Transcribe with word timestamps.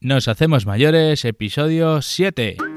Nos 0.00 0.28
hacemos 0.28 0.64
mayores, 0.64 1.24
episodio 1.24 2.02
7. 2.02 2.67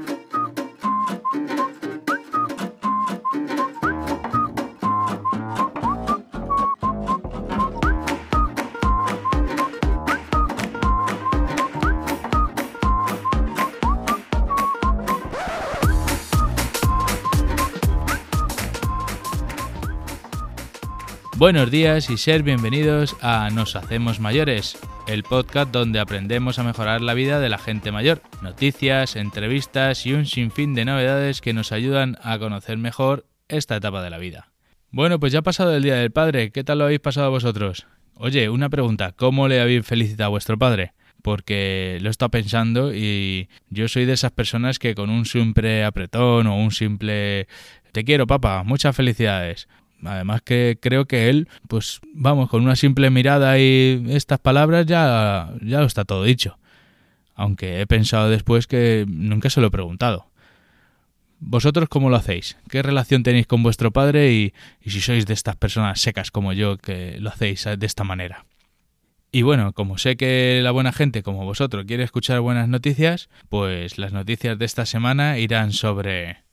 Buenos 21.42 21.72
días 21.72 22.08
y 22.08 22.18
ser 22.18 22.44
bienvenidos 22.44 23.16
a 23.20 23.50
Nos 23.50 23.74
Hacemos 23.74 24.20
Mayores, 24.20 24.78
el 25.08 25.24
podcast 25.24 25.72
donde 25.72 25.98
aprendemos 25.98 26.60
a 26.60 26.62
mejorar 26.62 27.00
la 27.00 27.14
vida 27.14 27.40
de 27.40 27.48
la 27.48 27.58
gente 27.58 27.90
mayor. 27.90 28.22
Noticias, 28.42 29.16
entrevistas 29.16 30.06
y 30.06 30.12
un 30.12 30.26
sinfín 30.26 30.74
de 30.74 30.84
novedades 30.84 31.40
que 31.40 31.52
nos 31.52 31.72
ayudan 31.72 32.16
a 32.22 32.38
conocer 32.38 32.78
mejor 32.78 33.26
esta 33.48 33.74
etapa 33.74 34.04
de 34.04 34.10
la 34.10 34.18
vida. 34.18 34.52
Bueno, 34.92 35.18
pues 35.18 35.32
ya 35.32 35.40
ha 35.40 35.42
pasado 35.42 35.74
el 35.74 35.82
Día 35.82 35.96
del 35.96 36.12
Padre, 36.12 36.52
¿qué 36.52 36.62
tal 36.62 36.78
lo 36.78 36.84
habéis 36.84 37.00
pasado 37.00 37.32
vosotros? 37.32 37.88
Oye, 38.14 38.48
una 38.48 38.70
pregunta, 38.70 39.10
¿cómo 39.10 39.48
le 39.48 39.60
habéis 39.60 39.84
felicitado 39.84 40.26
a 40.26 40.30
vuestro 40.30 40.56
padre? 40.56 40.92
Porque 41.22 41.98
lo 42.02 42.10
estado 42.10 42.30
pensando 42.30 42.94
y 42.94 43.48
yo 43.68 43.88
soy 43.88 44.04
de 44.04 44.12
esas 44.12 44.30
personas 44.30 44.78
que 44.78 44.94
con 44.94 45.10
un 45.10 45.24
simple 45.24 45.82
apretón 45.82 46.46
o 46.46 46.56
un 46.56 46.70
simple 46.70 47.48
te 47.92 48.04
quiero, 48.04 48.26
papá, 48.26 48.62
muchas 48.62 48.96
felicidades. 48.96 49.68
Además 50.04 50.42
que 50.42 50.78
creo 50.80 51.06
que 51.06 51.28
él, 51.28 51.48
pues 51.68 52.00
vamos, 52.12 52.48
con 52.50 52.62
una 52.62 52.76
simple 52.76 53.10
mirada 53.10 53.58
y 53.58 54.04
estas 54.08 54.40
palabras 54.40 54.86
ya, 54.86 55.52
ya 55.62 55.80
lo 55.80 55.86
está 55.86 56.04
todo 56.04 56.24
dicho. 56.24 56.58
Aunque 57.34 57.80
he 57.80 57.86
pensado 57.86 58.28
después 58.28 58.66
que 58.66 59.04
nunca 59.08 59.50
se 59.50 59.60
lo 59.60 59.68
he 59.68 59.70
preguntado. 59.70 60.26
¿Vosotros 61.38 61.88
cómo 61.88 62.08
lo 62.08 62.16
hacéis? 62.16 62.56
¿Qué 62.68 62.82
relación 62.82 63.22
tenéis 63.22 63.46
con 63.46 63.62
vuestro 63.62 63.90
padre 63.90 64.32
y, 64.32 64.54
y 64.80 64.90
si 64.90 65.00
sois 65.00 65.26
de 65.26 65.34
estas 65.34 65.56
personas 65.56 66.00
secas 66.00 66.30
como 66.30 66.52
yo 66.52 66.78
que 66.78 67.16
lo 67.18 67.30
hacéis 67.30 67.64
de 67.64 67.86
esta 67.86 68.04
manera? 68.04 68.44
Y 69.32 69.42
bueno, 69.42 69.72
como 69.72 69.96
sé 69.96 70.16
que 70.16 70.60
la 70.62 70.72
buena 70.72 70.92
gente 70.92 71.22
como 71.22 71.46
vosotros 71.46 71.86
quiere 71.86 72.04
escuchar 72.04 72.40
buenas 72.40 72.68
noticias, 72.68 73.30
pues 73.48 73.96
las 73.96 74.12
noticias 74.12 74.58
de 74.58 74.66
esta 74.66 74.84
semana 74.84 75.38
irán 75.38 75.72
sobre 75.72 76.44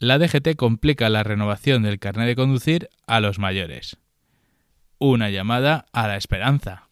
la 0.00 0.18
DGT 0.18 0.56
complica 0.56 1.10
la 1.10 1.22
renovación 1.22 1.82
del 1.82 1.98
carnet 1.98 2.26
de 2.26 2.34
conducir 2.34 2.88
a 3.06 3.20
los 3.20 3.38
mayores. 3.38 3.98
Una 4.98 5.28
llamada 5.28 5.84
a 5.92 6.08
la 6.08 6.16
esperanza. 6.16 6.88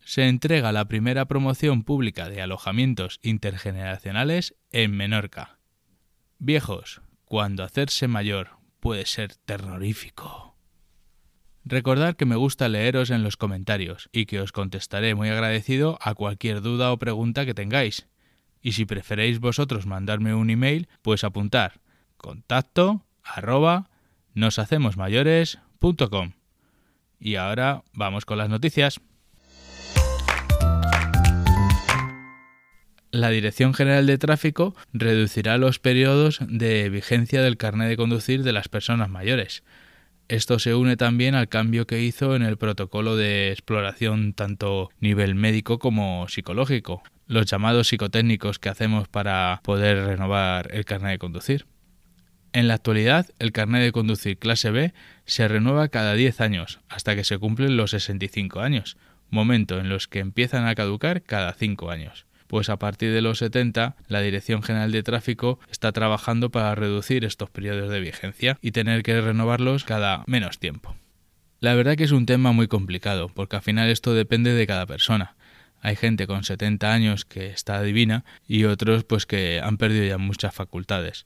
Se 0.00 0.26
entrega 0.26 0.72
la 0.72 0.86
primera 0.86 1.26
promoción 1.26 1.84
pública 1.84 2.30
de 2.30 2.40
alojamientos 2.40 3.20
intergeneracionales 3.22 4.56
en 4.70 4.96
Menorca. 4.96 5.58
Viejos, 6.38 7.02
cuando 7.26 7.64
hacerse 7.64 8.08
mayor 8.08 8.56
puede 8.80 9.04
ser 9.04 9.34
terrorífico. 9.34 10.56
Recordad 11.66 12.16
que 12.16 12.24
me 12.24 12.36
gusta 12.36 12.70
leeros 12.70 13.10
en 13.10 13.22
los 13.22 13.36
comentarios 13.36 14.08
y 14.10 14.24
que 14.24 14.40
os 14.40 14.52
contestaré 14.52 15.14
muy 15.14 15.28
agradecido 15.28 15.98
a 16.00 16.14
cualquier 16.14 16.62
duda 16.62 16.92
o 16.92 16.98
pregunta 16.98 17.44
que 17.44 17.52
tengáis. 17.52 18.08
Y 18.62 18.72
si 18.72 18.86
preferéis 18.86 19.38
vosotros 19.38 19.84
mandarme 19.84 20.34
un 20.34 20.48
email, 20.48 20.88
pues 21.02 21.24
apuntar 21.24 21.82
contacto 22.22 23.04
arroba 23.22 23.90
noshacemosmayores.com. 24.32 26.32
Y 27.20 27.36
ahora 27.36 27.82
vamos 27.92 28.24
con 28.24 28.38
las 28.38 28.48
noticias. 28.48 28.98
La 33.10 33.28
Dirección 33.28 33.74
General 33.74 34.06
de 34.06 34.16
Tráfico 34.16 34.74
reducirá 34.94 35.58
los 35.58 35.78
periodos 35.78 36.38
de 36.48 36.88
vigencia 36.88 37.42
del 37.42 37.58
carnet 37.58 37.90
de 37.90 37.98
conducir 37.98 38.42
de 38.42 38.54
las 38.54 38.68
personas 38.68 39.10
mayores. 39.10 39.62
Esto 40.28 40.58
se 40.58 40.74
une 40.74 40.96
también 40.96 41.34
al 41.34 41.48
cambio 41.48 41.86
que 41.86 42.00
hizo 42.00 42.34
en 42.34 42.42
el 42.42 42.56
protocolo 42.56 43.16
de 43.16 43.52
exploración 43.52 44.32
tanto 44.32 44.88
nivel 44.98 45.34
médico 45.34 45.78
como 45.78 46.26
psicológico, 46.28 47.02
los 47.26 47.44
llamados 47.44 47.88
psicotécnicos 47.88 48.58
que 48.58 48.70
hacemos 48.70 49.08
para 49.08 49.60
poder 49.62 50.06
renovar 50.06 50.72
el 50.72 50.86
carnet 50.86 51.12
de 51.12 51.18
conducir. 51.18 51.66
En 52.54 52.68
la 52.68 52.74
actualidad, 52.74 53.30
el 53.38 53.52
carnet 53.52 53.82
de 53.82 53.92
conducir 53.92 54.38
clase 54.38 54.70
B 54.70 54.92
se 55.24 55.48
renueva 55.48 55.88
cada 55.88 56.14
10 56.14 56.42
años, 56.42 56.80
hasta 56.90 57.16
que 57.16 57.24
se 57.24 57.38
cumplen 57.38 57.78
los 57.78 57.92
65 57.92 58.60
años, 58.60 58.98
momento 59.30 59.80
en 59.80 59.88
los 59.88 60.06
que 60.06 60.18
empiezan 60.18 60.66
a 60.66 60.74
caducar 60.74 61.22
cada 61.22 61.54
5 61.54 61.90
años. 61.90 62.26
Pues 62.48 62.68
a 62.68 62.78
partir 62.78 63.14
de 63.14 63.22
los 63.22 63.38
70, 63.38 63.96
la 64.06 64.20
Dirección 64.20 64.62
General 64.62 64.92
de 64.92 65.02
Tráfico 65.02 65.58
está 65.70 65.92
trabajando 65.92 66.50
para 66.50 66.74
reducir 66.74 67.24
estos 67.24 67.48
periodos 67.48 67.90
de 67.90 68.00
vigencia 68.00 68.58
y 68.60 68.72
tener 68.72 69.02
que 69.02 69.18
renovarlos 69.18 69.84
cada 69.84 70.22
menos 70.26 70.58
tiempo. 70.58 70.94
La 71.60 71.74
verdad 71.74 71.96
que 71.96 72.04
es 72.04 72.12
un 72.12 72.26
tema 72.26 72.52
muy 72.52 72.68
complicado, 72.68 73.30
porque 73.34 73.56
al 73.56 73.62
final 73.62 73.88
esto 73.88 74.12
depende 74.12 74.52
de 74.52 74.66
cada 74.66 74.84
persona. 74.84 75.36
Hay 75.80 75.96
gente 75.96 76.26
con 76.26 76.44
70 76.44 76.92
años 76.92 77.24
que 77.24 77.46
está 77.46 77.82
divina 77.82 78.24
y 78.46 78.64
otros 78.64 79.04
pues 79.04 79.24
que 79.24 79.60
han 79.62 79.78
perdido 79.78 80.04
ya 80.04 80.18
muchas 80.18 80.54
facultades. 80.54 81.24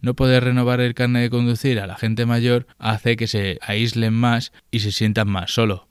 No 0.00 0.14
poder 0.14 0.44
renovar 0.44 0.80
el 0.80 0.94
carnet 0.94 1.22
de 1.22 1.30
conducir 1.30 1.80
a 1.80 1.86
la 1.86 1.96
gente 1.96 2.24
mayor 2.24 2.66
hace 2.78 3.16
que 3.16 3.26
se 3.26 3.58
aíslen 3.62 4.14
más 4.14 4.52
y 4.70 4.80
se 4.80 4.92
sientan 4.92 5.28
más 5.28 5.52
solo. 5.52 5.88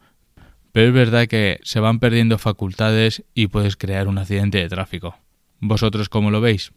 Pero 0.72 0.88
es 0.88 0.94
verdad 0.94 1.28
que 1.28 1.59
se 1.63 1.79
van 1.79 2.00
perdiendo 2.00 2.38
facultades 2.38 3.23
y 3.34 3.47
puedes 3.47 3.75
crear 3.75 4.07
un 4.07 4.17
accidente 4.17 4.59
de 4.59 4.69
tráfico. 4.69 5.17
¿Vosotros 5.59 6.07
cómo 6.07 6.31
lo 6.31 6.40
veis? 6.40 6.72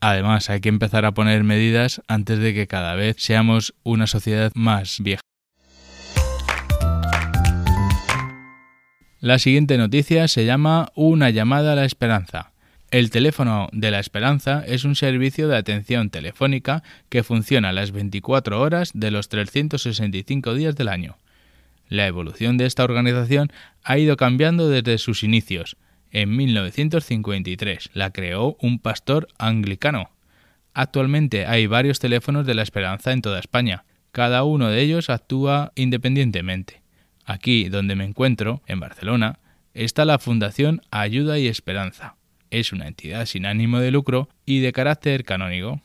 Además, 0.00 0.48
hay 0.50 0.60
que 0.60 0.68
empezar 0.68 1.04
a 1.04 1.12
poner 1.12 1.44
medidas 1.44 2.00
antes 2.08 2.38
de 2.38 2.54
que 2.54 2.66
cada 2.66 2.94
vez 2.94 3.16
seamos 3.18 3.74
una 3.82 4.06
sociedad 4.06 4.52
más 4.54 4.98
vieja. 5.00 5.20
La 9.20 9.40
siguiente 9.40 9.76
noticia 9.76 10.28
se 10.28 10.44
llama 10.44 10.90
Una 10.94 11.30
llamada 11.30 11.72
a 11.72 11.76
la 11.76 11.84
esperanza. 11.84 12.52
El 12.90 13.10
teléfono 13.10 13.68
de 13.72 13.90
la 13.90 14.00
Esperanza 14.00 14.64
es 14.66 14.84
un 14.84 14.96
servicio 14.96 15.46
de 15.46 15.58
atención 15.58 16.08
telefónica 16.08 16.82
que 17.10 17.22
funciona 17.22 17.70
las 17.70 17.90
24 17.92 18.58
horas 18.58 18.92
de 18.94 19.10
los 19.10 19.28
365 19.28 20.54
días 20.54 20.74
del 20.74 20.88
año. 20.88 21.18
La 21.90 22.06
evolución 22.06 22.56
de 22.56 22.64
esta 22.64 22.84
organización 22.84 23.52
ha 23.84 23.98
ido 23.98 24.16
cambiando 24.16 24.70
desde 24.70 24.96
sus 24.96 25.22
inicios. 25.22 25.76
En 26.12 26.34
1953 26.34 27.90
la 27.92 28.10
creó 28.10 28.56
un 28.58 28.78
pastor 28.78 29.28
anglicano. 29.36 30.10
Actualmente 30.72 31.44
hay 31.44 31.66
varios 31.66 31.98
teléfonos 31.98 32.46
de 32.46 32.54
la 32.54 32.62
Esperanza 32.62 33.12
en 33.12 33.20
toda 33.20 33.38
España. 33.38 33.84
Cada 34.12 34.44
uno 34.44 34.70
de 34.70 34.80
ellos 34.80 35.10
actúa 35.10 35.72
independientemente. 35.74 36.80
Aquí 37.26 37.68
donde 37.68 37.96
me 37.96 38.04
encuentro, 38.04 38.62
en 38.66 38.80
Barcelona, 38.80 39.40
está 39.74 40.06
la 40.06 40.18
Fundación 40.18 40.80
Ayuda 40.90 41.38
y 41.38 41.48
Esperanza 41.48 42.17
es 42.50 42.72
una 42.72 42.88
entidad 42.88 43.26
sin 43.26 43.46
ánimo 43.46 43.80
de 43.80 43.90
lucro 43.90 44.28
y 44.46 44.60
de 44.60 44.72
carácter 44.72 45.24
canónico. 45.24 45.80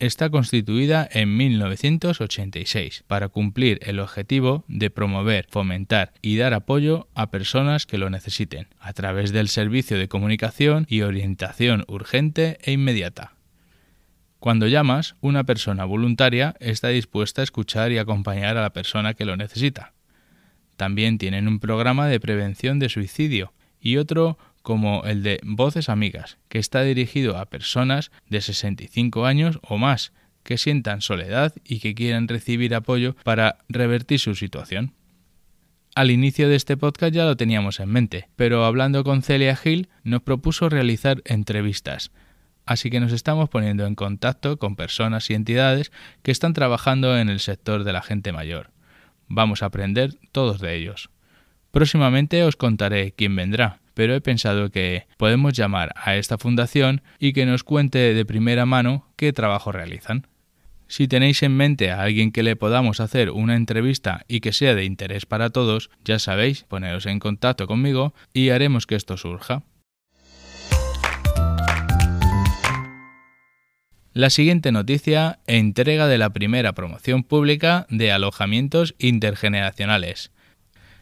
Está 0.00 0.28
constituida 0.28 1.08
en 1.10 1.36
1986 1.36 3.04
para 3.06 3.28
cumplir 3.28 3.78
el 3.82 4.00
objetivo 4.00 4.64
de 4.66 4.90
promover, 4.90 5.46
fomentar 5.50 6.12
y 6.20 6.36
dar 6.36 6.52
apoyo 6.52 7.08
a 7.14 7.30
personas 7.30 7.86
que 7.86 7.98
lo 7.98 8.10
necesiten, 8.10 8.66
a 8.80 8.92
través 8.92 9.32
del 9.32 9.48
servicio 9.48 9.96
de 9.96 10.08
comunicación 10.08 10.86
y 10.88 11.02
orientación 11.02 11.84
urgente 11.86 12.58
e 12.62 12.72
inmediata. 12.72 13.34
Cuando 14.40 14.66
llamas, 14.66 15.16
una 15.22 15.44
persona 15.44 15.86
voluntaria 15.86 16.54
está 16.60 16.88
dispuesta 16.88 17.40
a 17.40 17.44
escuchar 17.44 17.92
y 17.92 17.98
acompañar 17.98 18.58
a 18.58 18.62
la 18.62 18.74
persona 18.74 19.14
que 19.14 19.24
lo 19.24 19.38
necesita. 19.38 19.94
También 20.76 21.16
tienen 21.18 21.48
un 21.48 21.60
programa 21.60 22.08
de 22.08 22.20
prevención 22.20 22.78
de 22.78 22.90
suicidio 22.90 23.54
y 23.80 23.96
otro 23.96 24.36
como 24.64 25.04
el 25.04 25.22
de 25.22 25.40
Voces 25.44 25.90
Amigas, 25.90 26.38
que 26.48 26.58
está 26.58 26.80
dirigido 26.82 27.36
a 27.36 27.44
personas 27.44 28.10
de 28.30 28.40
65 28.40 29.26
años 29.26 29.60
o 29.60 29.76
más 29.76 30.14
que 30.42 30.56
sientan 30.56 31.02
soledad 31.02 31.52
y 31.66 31.80
que 31.80 31.94
quieran 31.94 32.28
recibir 32.28 32.74
apoyo 32.74 33.14
para 33.24 33.58
revertir 33.68 34.20
su 34.20 34.34
situación. 34.34 34.94
Al 35.94 36.10
inicio 36.10 36.48
de 36.48 36.56
este 36.56 36.78
podcast 36.78 37.14
ya 37.14 37.26
lo 37.26 37.36
teníamos 37.36 37.78
en 37.78 37.90
mente, 37.90 38.28
pero 38.36 38.64
hablando 38.64 39.04
con 39.04 39.20
Celia 39.20 39.54
Gil 39.54 39.90
nos 40.02 40.22
propuso 40.22 40.70
realizar 40.70 41.20
entrevistas, 41.26 42.10
así 42.64 42.88
que 42.88 43.00
nos 43.00 43.12
estamos 43.12 43.50
poniendo 43.50 43.84
en 43.84 43.94
contacto 43.94 44.58
con 44.58 44.76
personas 44.76 45.28
y 45.28 45.34
entidades 45.34 45.92
que 46.22 46.32
están 46.32 46.54
trabajando 46.54 47.18
en 47.18 47.28
el 47.28 47.40
sector 47.40 47.84
de 47.84 47.92
la 47.92 48.00
gente 48.00 48.32
mayor. 48.32 48.70
Vamos 49.28 49.62
a 49.62 49.66
aprender 49.66 50.14
todos 50.32 50.58
de 50.58 50.74
ellos. 50.74 51.10
Próximamente 51.70 52.42
os 52.44 52.56
contaré 52.56 53.12
quién 53.12 53.36
vendrá, 53.36 53.82
pero 53.94 54.14
he 54.14 54.20
pensado 54.20 54.70
que 54.70 55.06
podemos 55.16 55.54
llamar 55.54 55.92
a 55.96 56.16
esta 56.16 56.38
fundación 56.38 57.02
y 57.18 57.32
que 57.32 57.46
nos 57.46 57.64
cuente 57.64 57.98
de 57.98 58.24
primera 58.24 58.66
mano 58.66 59.08
qué 59.16 59.32
trabajo 59.32 59.72
realizan. 59.72 60.26
Si 60.86 61.08
tenéis 61.08 61.42
en 61.42 61.56
mente 61.56 61.90
a 61.90 62.02
alguien 62.02 62.30
que 62.30 62.42
le 62.42 62.56
podamos 62.56 63.00
hacer 63.00 63.30
una 63.30 63.56
entrevista 63.56 64.24
y 64.28 64.40
que 64.40 64.52
sea 64.52 64.74
de 64.74 64.84
interés 64.84 65.26
para 65.26 65.50
todos, 65.50 65.90
ya 66.04 66.18
sabéis, 66.18 66.64
poneros 66.64 67.06
en 67.06 67.20
contacto 67.20 67.66
conmigo 67.66 68.14
y 68.32 68.50
haremos 68.50 68.86
que 68.86 68.94
esto 68.94 69.16
surja. 69.16 69.62
La 74.12 74.30
siguiente 74.30 74.70
noticia, 74.70 75.40
entrega 75.48 76.06
de 76.06 76.18
la 76.18 76.30
primera 76.30 76.72
promoción 76.72 77.24
pública 77.24 77.86
de 77.90 78.12
alojamientos 78.12 78.94
intergeneracionales. 79.00 80.30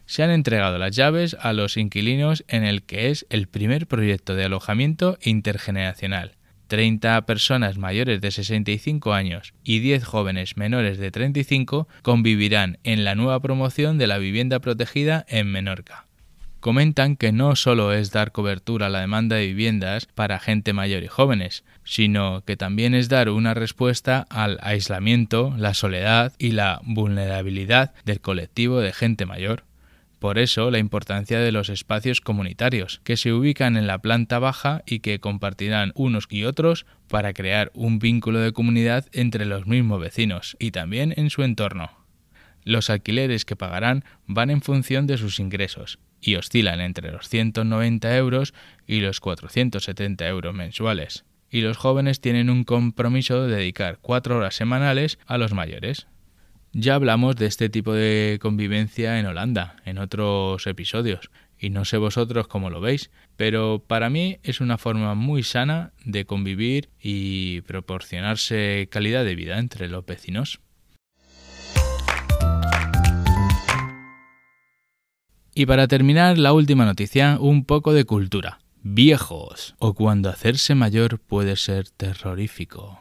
Se 0.05 0.23
han 0.23 0.31
entregado 0.31 0.77
las 0.77 0.95
llaves 0.95 1.35
a 1.39 1.53
los 1.53 1.77
inquilinos 1.77 2.43
en 2.47 2.63
el 2.63 2.83
que 2.83 3.09
es 3.09 3.25
el 3.29 3.47
primer 3.47 3.87
proyecto 3.87 4.35
de 4.35 4.45
alojamiento 4.45 5.17
intergeneracional. 5.21 6.35
30 6.67 7.25
personas 7.25 7.77
mayores 7.77 8.21
de 8.21 8.31
65 8.31 9.13
años 9.13 9.53
y 9.63 9.79
10 9.79 10.03
jóvenes 10.03 10.57
menores 10.57 10.97
de 10.97 11.11
35 11.11 11.87
convivirán 12.01 12.79
en 12.83 13.03
la 13.03 13.15
nueva 13.15 13.39
promoción 13.41 13.97
de 13.97 14.07
la 14.07 14.17
vivienda 14.17 14.59
protegida 14.59 15.25
en 15.27 15.51
Menorca 15.51 16.05
comentan 16.63 17.17
que 17.17 17.33
no 17.33 17.57
solo 17.57 17.91
es 17.91 18.11
dar 18.11 18.31
cobertura 18.31 18.85
a 18.85 18.89
la 18.89 19.01
demanda 19.01 19.35
de 19.35 19.47
viviendas 19.47 20.05
para 20.05 20.39
gente 20.39 20.71
mayor 20.71 21.03
y 21.03 21.07
jóvenes, 21.07 21.65
sino 21.83 22.41
que 22.45 22.55
también 22.55 22.95
es 22.95 23.09
dar 23.09 23.27
una 23.27 23.53
respuesta 23.53 24.25
al 24.29 24.59
aislamiento, 24.61 25.53
la 25.57 25.73
soledad 25.73 26.31
y 26.37 26.51
la 26.51 26.79
vulnerabilidad 26.85 27.93
del 28.05 28.21
colectivo 28.21 28.79
de 28.79 28.93
gente 28.93 29.25
mayor. 29.25 29.65
Por 30.23 30.39
eso 30.39 30.71
la 30.71 30.79
importancia 30.79 31.37
de 31.39 31.51
los 31.51 31.67
espacios 31.67 32.21
comunitarios, 32.21 33.01
que 33.03 33.17
se 33.17 33.33
ubican 33.33 33.75
en 33.75 33.87
la 33.87 33.99
planta 33.99 34.39
baja 34.39 34.81
y 34.85 35.01
que 35.01 35.19
compartirán 35.19 35.91
unos 35.95 36.27
y 36.29 36.45
otros 36.45 36.85
para 37.09 37.33
crear 37.33 37.71
un 37.73 37.99
vínculo 37.99 38.39
de 38.39 38.53
comunidad 38.53 39.05
entre 39.11 39.43
los 39.43 39.67
mismos 39.67 39.99
vecinos 39.99 40.55
y 40.59 40.71
también 40.71 41.13
en 41.17 41.29
su 41.29 41.43
entorno. 41.43 41.91
Los 42.63 42.89
alquileres 42.89 43.43
que 43.43 43.57
pagarán 43.57 44.05
van 44.25 44.49
en 44.49 44.61
función 44.61 45.07
de 45.07 45.17
sus 45.17 45.41
ingresos 45.41 45.99
y 46.21 46.35
oscilan 46.35 46.79
entre 46.79 47.11
los 47.11 47.27
190 47.27 48.15
euros 48.15 48.53
y 48.87 49.01
los 49.01 49.19
470 49.19 50.25
euros 50.25 50.53
mensuales. 50.53 51.25
Y 51.49 51.59
los 51.59 51.75
jóvenes 51.75 52.21
tienen 52.21 52.49
un 52.49 52.63
compromiso 52.63 53.45
de 53.45 53.57
dedicar 53.57 53.99
cuatro 54.01 54.37
horas 54.37 54.55
semanales 54.55 55.19
a 55.25 55.37
los 55.37 55.51
mayores. 55.51 56.07
Ya 56.75 56.95
hablamos 56.95 57.35
de 57.35 57.45
este 57.45 57.69
tipo 57.69 57.93
de 57.93 58.39
convivencia 58.41 59.19
en 59.19 59.27
Holanda, 59.27 59.75
en 59.85 59.99
otros 59.99 60.65
episodios, 60.65 61.29
y 61.59 61.69
no 61.69 61.85
sé 61.85 61.97
vosotros 61.97 62.47
cómo 62.47 62.71
lo 62.71 62.81
veis, 62.81 63.11
pero 63.37 63.83
para 63.85 64.09
mí 64.09 64.39
es 64.41 64.59
una 64.59 64.79
forma 64.79 65.13
muy 65.13 65.43
sana 65.43 65.93
de 66.03 66.25
convivir 66.25 66.89
y 66.99 67.61
proporcionarse 67.61 68.87
calidad 68.89 69.23
de 69.23 69.35
vida 69.35 69.59
entre 69.59 69.87
los 69.87 70.03
vecinos. 70.03 70.61
Y 75.53 75.67
para 75.67 75.87
terminar, 75.87 76.39
la 76.39 76.53
última 76.53 76.85
noticia, 76.85 77.37
un 77.39 77.65
poco 77.65 77.93
de 77.93 78.05
cultura. 78.05 78.57
Viejos, 78.81 79.75
o 79.77 79.93
cuando 79.93 80.31
hacerse 80.31 80.73
mayor 80.73 81.19
puede 81.19 81.55
ser 81.55 81.89
terrorífico. 81.89 82.99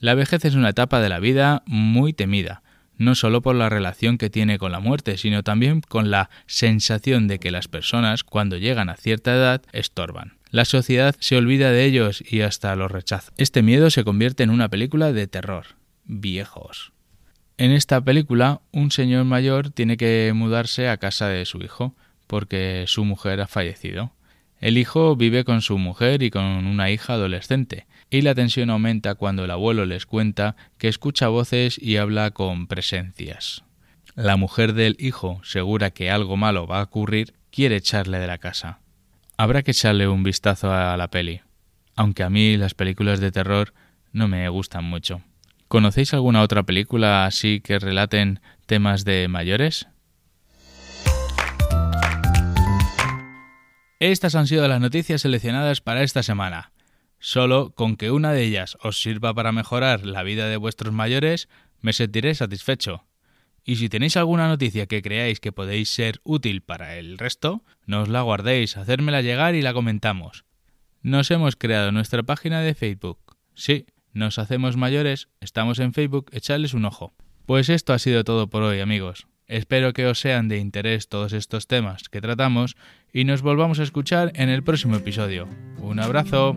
La 0.00 0.14
vejez 0.14 0.44
es 0.44 0.56
una 0.56 0.70
etapa 0.70 1.00
de 1.00 1.08
la 1.08 1.20
vida 1.20 1.62
muy 1.66 2.12
temida, 2.12 2.64
no 2.96 3.14
solo 3.14 3.42
por 3.42 3.54
la 3.56 3.68
relación 3.68 4.18
que 4.18 4.30
tiene 4.30 4.58
con 4.58 4.72
la 4.72 4.80
muerte, 4.80 5.18
sino 5.18 5.42
también 5.42 5.80
con 5.80 6.10
la 6.10 6.30
sensación 6.46 7.28
de 7.28 7.38
que 7.38 7.50
las 7.50 7.68
personas, 7.68 8.24
cuando 8.24 8.56
llegan 8.56 8.88
a 8.88 8.96
cierta 8.96 9.34
edad, 9.34 9.62
estorban. 9.72 10.34
La 10.50 10.64
sociedad 10.64 11.14
se 11.18 11.36
olvida 11.36 11.70
de 11.70 11.84
ellos 11.84 12.22
y 12.26 12.40
hasta 12.40 12.74
los 12.76 12.90
rechaza. 12.90 13.32
Este 13.36 13.62
miedo 13.62 13.90
se 13.90 14.04
convierte 14.04 14.42
en 14.42 14.50
una 14.50 14.68
película 14.68 15.12
de 15.12 15.26
terror. 15.26 15.66
Viejos. 16.04 16.92
En 17.58 17.72
esta 17.72 18.00
película, 18.00 18.60
un 18.70 18.90
señor 18.90 19.24
mayor 19.24 19.70
tiene 19.70 19.96
que 19.96 20.32
mudarse 20.34 20.88
a 20.88 20.98
casa 20.98 21.28
de 21.28 21.44
su 21.46 21.58
hijo, 21.58 21.94
porque 22.26 22.84
su 22.86 23.04
mujer 23.04 23.40
ha 23.40 23.46
fallecido. 23.46 24.12
El 24.66 24.78
hijo 24.78 25.14
vive 25.14 25.44
con 25.44 25.62
su 25.62 25.78
mujer 25.78 26.24
y 26.24 26.30
con 26.30 26.42
una 26.44 26.90
hija 26.90 27.12
adolescente, 27.12 27.86
y 28.10 28.22
la 28.22 28.34
tensión 28.34 28.68
aumenta 28.68 29.14
cuando 29.14 29.44
el 29.44 29.52
abuelo 29.52 29.86
les 29.86 30.06
cuenta 30.06 30.56
que 30.76 30.88
escucha 30.88 31.28
voces 31.28 31.80
y 31.80 31.98
habla 31.98 32.32
con 32.32 32.66
presencias. 32.66 33.62
La 34.16 34.36
mujer 34.36 34.72
del 34.72 34.96
hijo, 34.98 35.40
segura 35.44 35.92
que 35.92 36.10
algo 36.10 36.36
malo 36.36 36.66
va 36.66 36.80
a 36.80 36.82
ocurrir, 36.82 37.34
quiere 37.52 37.76
echarle 37.76 38.18
de 38.18 38.26
la 38.26 38.38
casa. 38.38 38.80
Habrá 39.36 39.62
que 39.62 39.70
echarle 39.70 40.08
un 40.08 40.24
vistazo 40.24 40.72
a 40.72 40.96
la 40.96 41.10
peli, 41.10 41.42
aunque 41.94 42.24
a 42.24 42.28
mí 42.28 42.56
las 42.56 42.74
películas 42.74 43.20
de 43.20 43.30
terror 43.30 43.72
no 44.10 44.26
me 44.26 44.48
gustan 44.48 44.82
mucho. 44.82 45.22
¿Conocéis 45.68 46.12
alguna 46.12 46.42
otra 46.42 46.64
película 46.64 47.24
así 47.24 47.60
que 47.60 47.78
relaten 47.78 48.40
temas 48.66 49.04
de 49.04 49.28
mayores? 49.28 49.86
Estas 53.98 54.34
han 54.34 54.46
sido 54.46 54.68
las 54.68 54.80
noticias 54.80 55.22
seleccionadas 55.22 55.80
para 55.80 56.02
esta 56.02 56.22
semana. 56.22 56.72
Solo 57.18 57.70
con 57.74 57.96
que 57.96 58.10
una 58.10 58.32
de 58.32 58.42
ellas 58.42 58.76
os 58.82 59.00
sirva 59.00 59.32
para 59.32 59.52
mejorar 59.52 60.04
la 60.04 60.22
vida 60.22 60.48
de 60.48 60.58
vuestros 60.58 60.92
mayores, 60.92 61.48
me 61.80 61.94
sentiré 61.94 62.34
satisfecho. 62.34 63.06
Y 63.64 63.76
si 63.76 63.88
tenéis 63.88 64.18
alguna 64.18 64.48
noticia 64.48 64.86
que 64.86 65.00
creáis 65.00 65.40
que 65.40 65.50
podéis 65.50 65.88
ser 65.88 66.20
útil 66.24 66.60
para 66.60 66.96
el 66.98 67.16
resto, 67.16 67.64
no 67.86 68.02
os 68.02 68.08
la 68.08 68.20
guardéis, 68.20 68.76
hacérmela 68.76 69.22
llegar 69.22 69.54
y 69.54 69.62
la 69.62 69.72
comentamos. 69.72 70.44
Nos 71.00 71.30
hemos 71.30 71.56
creado 71.56 71.90
nuestra 71.90 72.22
página 72.22 72.60
de 72.60 72.74
Facebook. 72.74 73.18
Sí, 73.54 73.86
nos 74.12 74.38
hacemos 74.38 74.76
mayores, 74.76 75.28
estamos 75.40 75.78
en 75.78 75.94
Facebook, 75.94 76.30
echadles 76.32 76.74
un 76.74 76.84
ojo. 76.84 77.14
Pues 77.46 77.70
esto 77.70 77.94
ha 77.94 77.98
sido 77.98 78.24
todo 78.24 78.50
por 78.50 78.62
hoy, 78.62 78.80
amigos. 78.80 79.26
Espero 79.48 79.92
que 79.92 80.06
os 80.06 80.18
sean 80.18 80.48
de 80.48 80.58
interés 80.58 81.08
todos 81.08 81.32
estos 81.32 81.66
temas 81.66 82.08
que 82.08 82.20
tratamos 82.20 82.76
y 83.12 83.24
nos 83.24 83.42
volvamos 83.42 83.78
a 83.78 83.84
escuchar 83.84 84.32
en 84.34 84.48
el 84.48 84.62
próximo 84.62 84.96
episodio. 84.96 85.48
Un 85.78 86.00
abrazo. 86.00 86.54